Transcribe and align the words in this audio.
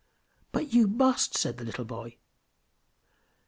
"But 0.51 0.73
you 0.73 0.87
must!" 0.87 1.37
said 1.37 1.57
the 1.57 1.63
little 1.63 1.85
boy. 1.85 2.17